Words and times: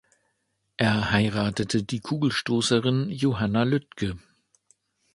Er 0.77 1.11
heiratete 1.11 1.83
die 1.83 1.99
Kugelstoßerin 1.99 3.11
Johanna 3.11 3.61
Lüttge. 3.61 4.17